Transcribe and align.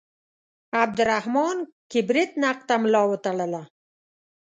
عبدالرحمان 0.83 1.57
کبریت 1.91 2.31
نقد 2.43 2.61
ته 2.67 2.75
ملا 2.83 3.01
وتړله. 3.07 3.61